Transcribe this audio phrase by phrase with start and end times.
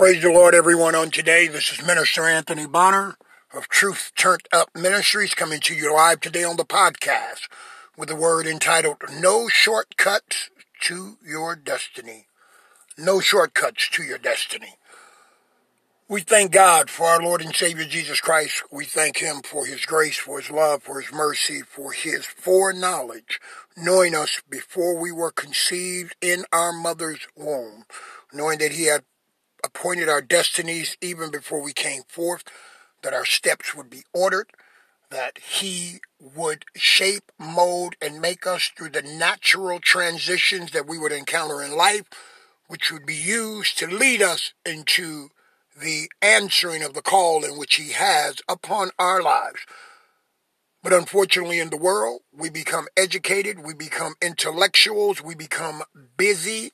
[0.00, 1.46] Praise the Lord, everyone, on today.
[1.46, 3.18] This is Minister Anthony Bonner
[3.52, 7.48] of Truth Turned Up Ministries coming to you live today on the podcast
[7.98, 10.48] with a word entitled No Shortcuts
[10.84, 12.28] to Your Destiny.
[12.96, 14.78] No shortcuts to your destiny.
[16.08, 18.62] We thank God for our Lord and Savior Jesus Christ.
[18.72, 23.38] We thank Him for His grace, for His love, for His mercy, for His foreknowledge,
[23.76, 27.84] knowing us before we were conceived in our mother's womb,
[28.32, 29.04] knowing that He had
[29.64, 32.44] appointed our destinies even before we came forth,
[33.02, 34.48] that our steps would be ordered,
[35.10, 41.12] that He would shape, mold, and make us through the natural transitions that we would
[41.12, 42.04] encounter in life,
[42.68, 45.30] which would be used to lead us into
[45.80, 49.60] the answering of the call in which He has upon our lives.
[50.82, 55.82] But unfortunately, in the world, we become educated, we become intellectuals, we become
[56.16, 56.72] busy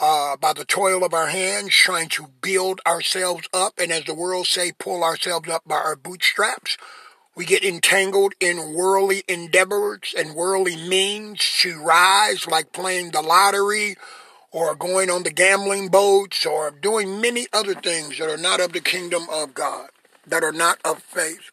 [0.00, 4.14] uh, by the toil of our hands, trying to build ourselves up, and as the
[4.14, 6.76] world say, pull ourselves up by our bootstraps.
[7.34, 13.96] We get entangled in worldly endeavors and worldly means to rise, like playing the lottery,
[14.50, 18.72] or going on the gambling boats or doing many other things that are not of
[18.72, 19.90] the kingdom of God,
[20.26, 21.50] that are not of faith.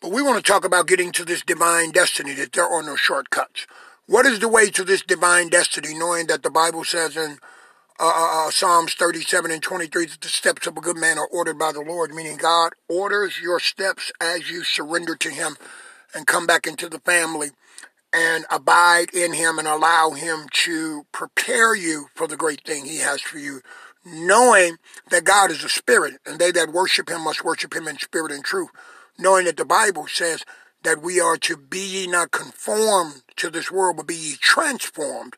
[0.00, 2.96] But we want to talk about getting to this divine destiny, that there are no
[2.96, 3.66] shortcuts.
[4.06, 7.38] What is the way to this divine destiny, knowing that the Bible says in
[8.00, 11.28] uh, uh, uh Psalms 37 and 23 that the steps of a good man are
[11.28, 15.56] ordered by the Lord, meaning God orders your steps as you surrender to Him
[16.14, 17.50] and come back into the family
[18.14, 22.98] and abide in him and allow him to prepare you for the great thing he
[22.98, 23.60] has for you,
[24.04, 24.76] knowing
[25.10, 28.30] that God is a spirit and they that worship him must worship him in spirit
[28.30, 28.70] and truth,
[29.18, 30.44] knowing that the Bible says
[30.84, 35.34] that we are to be ye not conformed to this world, but be ye transformed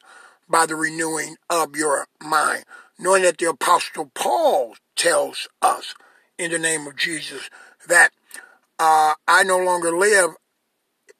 [0.48, 2.64] by the renewing of your mind,
[2.98, 5.94] knowing that the apostle Paul tells us
[6.39, 7.50] in the name of Jesus
[7.89, 8.11] that
[8.79, 10.30] uh, I no longer live,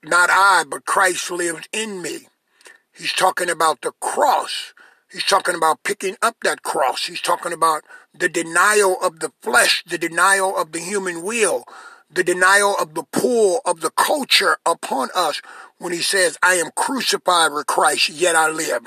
[0.05, 2.29] not I, but Christ lives in me.
[2.93, 4.73] He's talking about the cross.
[5.11, 7.07] He's talking about picking up that cross.
[7.07, 7.83] He's talking about
[8.15, 11.65] the denial of the flesh, the denial of the human will,
[12.11, 15.43] the denial of the pull of the culture upon us
[15.79, 18.87] when he says, I am crucified with Christ, yet I live.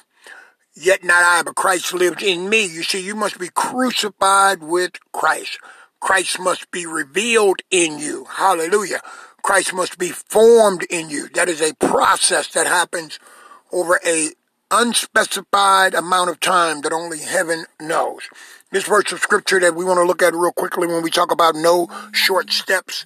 [0.82, 2.66] Yet not I, but Christ lives in me.
[2.66, 5.60] You see, you must be crucified with Christ.
[6.00, 8.26] Christ must be revealed in you.
[8.30, 9.02] Hallelujah.
[9.42, 11.28] Christ must be formed in you.
[11.30, 13.20] That is a process that happens
[13.74, 14.32] over a
[14.72, 18.30] unspecified amount of time that only heaven knows.
[18.72, 21.32] This verse of scripture that we want to look at real quickly when we talk
[21.32, 23.06] about no short steps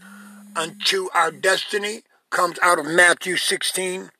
[0.55, 4.11] unto our destiny comes out of Matthew 16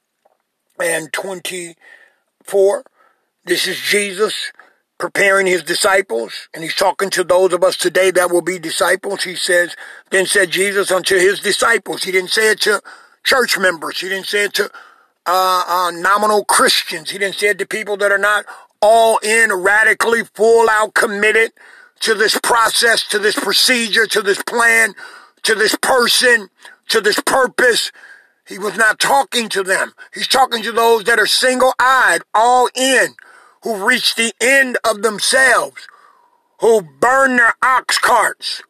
[0.79, 2.83] and 24.
[3.45, 4.51] This is Jesus
[4.97, 9.23] preparing his disciples, and he's talking to those of us today that will be disciples.
[9.23, 9.75] He says,
[10.11, 12.03] then said Jesus unto his disciples.
[12.03, 12.81] He didn't say it to
[13.25, 13.99] church members.
[13.99, 14.71] He didn't say it to
[15.25, 17.09] uh, uh, nominal Christians.
[17.09, 18.45] He didn't say it to people that are not
[18.81, 21.51] all in, radically, full out committed
[22.01, 24.93] to this process, to this procedure, to this plan,
[25.43, 26.49] to this person,
[26.89, 27.91] to this purpose.
[28.47, 29.93] He was not talking to them.
[30.13, 33.15] He's talking to those that are single eyed, all in,
[33.63, 35.87] who reach the end of themselves,
[36.59, 38.61] who burn their ox carts,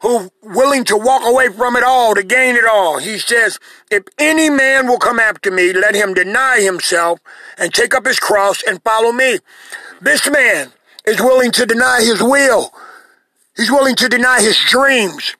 [0.00, 2.98] who willing to walk away from it all to gain it all.
[2.98, 3.58] He says,
[3.90, 7.20] if any man will come after me, let him deny himself
[7.56, 9.38] and take up his cross and follow me.
[10.00, 10.72] This man
[11.06, 12.72] is willing to deny his will.
[13.56, 15.36] He's willing to deny his dreams.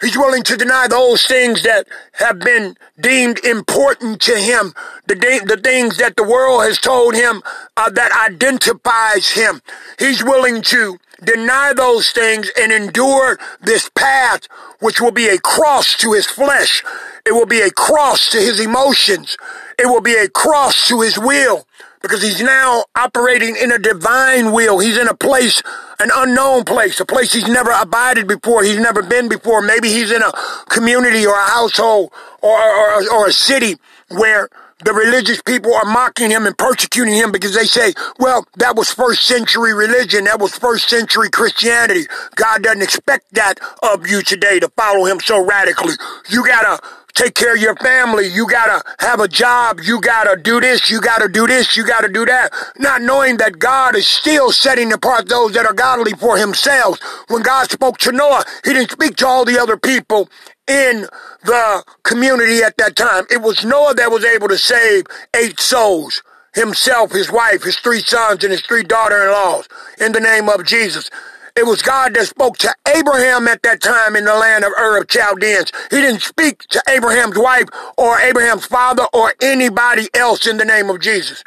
[0.00, 4.72] He's willing to deny those things that have been deemed important to him,
[5.06, 7.42] the, de- the things that the world has told him
[7.76, 9.60] uh, that identifies him.
[9.98, 14.48] He's willing to deny those things and endure this path,
[14.80, 16.82] which will be a cross to his flesh.
[17.26, 19.36] It will be a cross to his emotions.
[19.78, 21.66] It will be a cross to his will
[22.00, 24.78] because he's now operating in a divine will.
[24.78, 25.62] He's in a place,
[25.98, 29.62] an unknown place, a place he's never abided before, he's never been before.
[29.62, 30.32] Maybe he's in a
[30.68, 32.12] community or a household
[32.42, 33.76] or, or, or a city
[34.08, 34.48] where
[34.84, 38.90] the religious people are mocking him and persecuting him because they say, well, that was
[38.90, 40.24] first century religion.
[40.24, 42.04] That was first century Christianity.
[42.34, 45.94] God doesn't expect that of you today to follow him so radically.
[46.28, 46.80] You gotta
[47.14, 48.26] take care of your family.
[48.26, 49.80] You gotta have a job.
[49.82, 50.90] You gotta do this.
[50.90, 51.76] You gotta do this.
[51.76, 52.52] You gotta do that.
[52.78, 56.98] Not knowing that God is still setting apart those that are godly for himself.
[57.28, 60.28] When God spoke to Noah, he didn't speak to all the other people
[60.70, 61.06] in
[61.44, 63.24] the community at that time.
[63.28, 66.22] It was Noah that was able to save eight souls.
[66.52, 69.68] Himself, his wife, his three sons, and his three daughter-in-laws
[70.00, 71.08] in the name of Jesus.
[71.56, 74.98] It was God that spoke to Abraham at that time in the land of Ur
[74.98, 75.70] of Chaldeans.
[75.90, 80.90] He didn't speak to Abraham's wife or Abraham's father or anybody else in the name
[80.90, 81.44] of Jesus.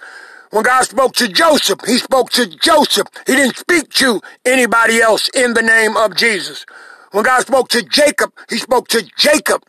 [0.51, 3.07] When God spoke to Joseph, he spoke to Joseph.
[3.27, 6.65] He didn't speak to anybody else in the name of Jesus.
[7.13, 9.61] When God spoke to Jacob, he spoke to Jacob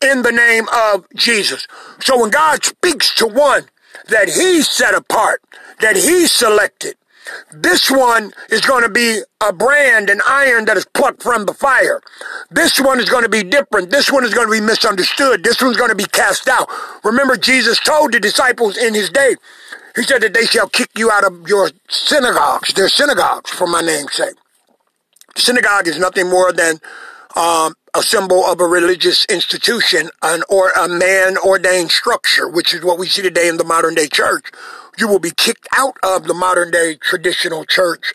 [0.00, 1.66] in the name of Jesus.
[2.00, 3.66] So when God speaks to one
[4.08, 5.42] that he set apart,
[5.80, 6.96] that he selected,
[7.52, 11.52] this one is going to be a brand, an iron that is plucked from the
[11.52, 12.00] fire.
[12.50, 13.90] This one is going to be different.
[13.90, 15.44] This one is going to be misunderstood.
[15.44, 16.70] This one's going to be cast out.
[17.04, 19.34] Remember, Jesus told the disciples in his day,
[19.96, 22.72] he said that they shall kick you out of your synagogues.
[22.72, 24.36] Their synagogues for my name's sake.
[25.36, 26.80] Synagogue is nothing more than
[27.36, 32.82] um, a symbol of a religious institution an, or a man ordained structure, which is
[32.82, 34.50] what we see today in the modern day church.
[34.98, 38.14] You will be kicked out of the modern day traditional church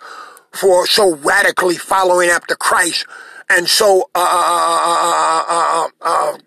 [0.52, 3.06] for so radically following after Christ
[3.52, 6.38] and so uh, uh, uh,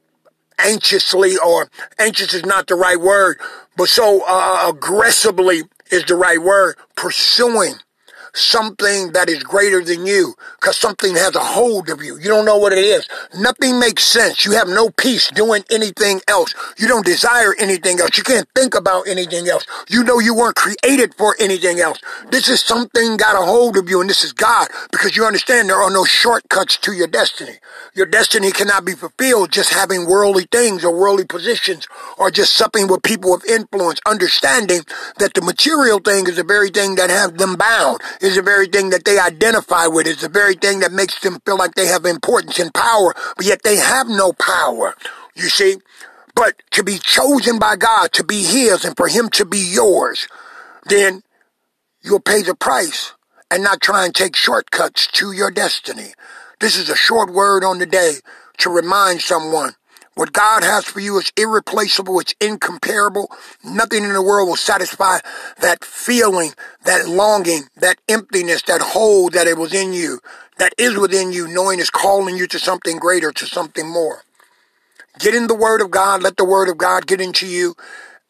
[0.59, 1.69] anxiously, or
[1.99, 3.39] anxious is not the right word,
[3.77, 7.75] but so uh, aggressively is the right word, pursuing
[8.35, 12.19] something that is greater than you because something has a hold of you.
[12.19, 13.09] You don't know what it is.
[13.39, 14.45] Nothing makes sense.
[14.45, 16.55] You have no peace doing anything else.
[16.77, 18.17] You don't desire anything else.
[18.19, 19.65] You can't think about anything else.
[19.89, 22.01] You know you weren't created for anything else.
[22.31, 25.69] This is something got a hold of you and this is God because you understand
[25.69, 27.59] there are no shortcuts to your destiny.
[27.95, 31.87] Your destiny cannot be fulfilled just having worldly things or worldly positions
[32.19, 34.83] or just supping with people of influence, understanding
[35.19, 38.67] that the material thing is the very thing that has them bound is the very
[38.67, 40.07] thing that they identify with.
[40.07, 43.45] It's the very thing that makes them feel like they have importance and power, but
[43.45, 44.95] yet they have no power.
[45.35, 45.77] You see?
[46.35, 50.27] But to be chosen by God, to be His, and for Him to be yours,
[50.87, 51.23] then
[52.03, 53.13] you'll pay the price
[53.51, 56.15] and not try and take shortcuts to your destiny.
[56.61, 58.15] This is a short word on the day
[58.59, 59.75] to remind someone
[60.15, 62.21] what God has for you is irreplaceable.
[62.21, 63.31] It's incomparable.
[63.65, 65.19] Nothing in the world will satisfy
[65.61, 66.53] that feeling,
[66.85, 70.21] that longing, that emptiness, that hole that it was in you,
[70.59, 74.23] that is within you, knowing is calling you to something greater, to something more.
[75.19, 76.23] Get in the Word of God.
[76.23, 77.75] Let the Word of God get into you.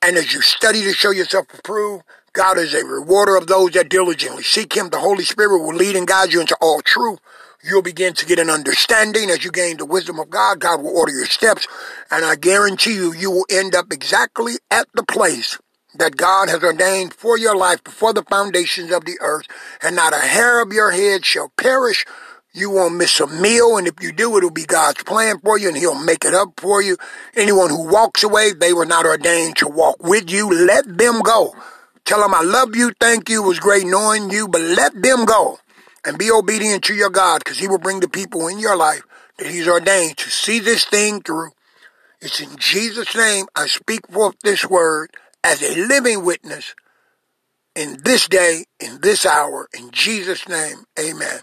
[0.03, 2.05] And as you study to show yourself approved,
[2.35, 4.91] God is a rewarder of those that diligently seek Him.
[4.91, 7.21] The Holy Spirit will lead and guide you into all truth.
[7.67, 10.61] You'll begin to get an understanding as you gain the wisdom of God.
[10.61, 11.67] God will order your steps.
[12.11, 15.59] And I guarantee you, you will end up exactly at the place
[15.95, 19.47] that God has ordained for your life before the foundations of the earth.
[19.83, 22.05] And not a hair of your head shall perish.
[22.53, 23.79] You won't miss a meal.
[23.79, 26.61] And if you do, it'll be God's plan for you and he'll make it up
[26.61, 26.99] for you.
[27.35, 30.51] Anyone who walks away, they were not ordained to walk with you.
[30.51, 31.55] Let them go.
[32.05, 32.93] Tell them I love you.
[33.01, 33.43] Thank you.
[33.43, 35.61] It was great knowing you, but let them go
[36.05, 39.03] and be obedient to your God because he will bring the people in your life
[39.39, 41.51] that he's ordained to see this thing through.
[42.21, 45.11] It's in Jesus' name I speak forth this word
[45.43, 46.75] as a living witness
[47.75, 49.69] in this day, in this hour.
[49.77, 51.41] In Jesus' name, amen.